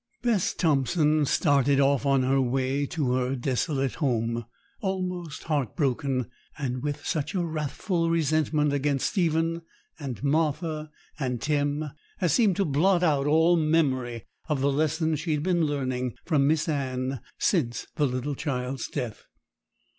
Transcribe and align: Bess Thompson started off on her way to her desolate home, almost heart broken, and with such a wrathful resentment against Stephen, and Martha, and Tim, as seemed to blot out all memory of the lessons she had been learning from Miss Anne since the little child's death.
Bess 0.23 0.55
Thompson 0.55 1.27
started 1.27 1.79
off 1.79 2.07
on 2.07 2.23
her 2.23 2.41
way 2.41 2.87
to 2.87 3.11
her 3.13 3.35
desolate 3.35 3.93
home, 4.01 4.47
almost 4.81 5.43
heart 5.43 5.75
broken, 5.75 6.25
and 6.57 6.81
with 6.81 7.05
such 7.05 7.35
a 7.35 7.45
wrathful 7.45 8.09
resentment 8.09 8.73
against 8.73 9.09
Stephen, 9.11 9.61
and 9.99 10.23
Martha, 10.23 10.89
and 11.19 11.39
Tim, 11.39 11.91
as 12.19 12.33
seemed 12.33 12.55
to 12.55 12.65
blot 12.65 13.03
out 13.03 13.27
all 13.27 13.55
memory 13.55 14.25
of 14.49 14.59
the 14.59 14.71
lessons 14.71 15.19
she 15.19 15.33
had 15.33 15.43
been 15.43 15.65
learning 15.67 16.15
from 16.25 16.47
Miss 16.47 16.67
Anne 16.67 17.21
since 17.37 17.85
the 17.93 18.07
little 18.07 18.33
child's 18.33 18.87
death. 18.87 19.25